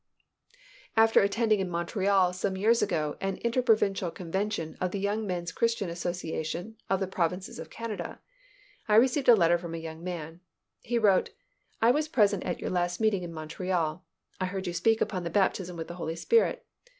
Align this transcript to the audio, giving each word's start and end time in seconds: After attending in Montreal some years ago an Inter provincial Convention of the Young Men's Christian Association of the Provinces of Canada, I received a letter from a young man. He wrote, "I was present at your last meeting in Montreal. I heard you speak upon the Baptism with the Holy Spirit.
After 0.97 1.21
attending 1.21 1.59
in 1.59 1.69
Montreal 1.69 2.33
some 2.33 2.57
years 2.57 2.81
ago 2.81 3.17
an 3.21 3.37
Inter 3.43 3.61
provincial 3.61 4.09
Convention 4.09 4.75
of 4.81 4.89
the 4.89 4.99
Young 4.99 5.27
Men's 5.27 5.51
Christian 5.51 5.91
Association 5.91 6.75
of 6.89 6.99
the 6.99 7.05
Provinces 7.05 7.59
of 7.59 7.69
Canada, 7.69 8.19
I 8.87 8.95
received 8.95 9.29
a 9.29 9.35
letter 9.35 9.59
from 9.59 9.75
a 9.75 9.77
young 9.77 10.03
man. 10.03 10.39
He 10.79 10.97
wrote, 10.97 11.29
"I 11.83 11.91
was 11.91 12.07
present 12.07 12.43
at 12.45 12.59
your 12.59 12.71
last 12.71 12.99
meeting 12.99 13.21
in 13.21 13.31
Montreal. 13.31 14.03
I 14.39 14.45
heard 14.47 14.65
you 14.65 14.73
speak 14.73 15.01
upon 15.01 15.23
the 15.23 15.29
Baptism 15.29 15.77
with 15.77 15.87
the 15.87 15.93
Holy 16.01 16.15
Spirit. 16.15 16.65